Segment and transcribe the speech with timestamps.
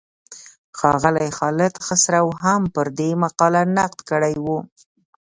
[0.79, 4.47] ښاغلي خالد خسرو هم پر دې مقاله نقد کړی و.